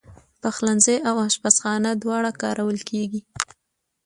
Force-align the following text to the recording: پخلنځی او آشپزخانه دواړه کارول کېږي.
پخلنځی 0.41 0.97
او 1.07 1.15
آشپزخانه 1.25 1.91
دواړه 2.03 2.31
کارول 2.41 2.77
کېږي. 2.89 3.21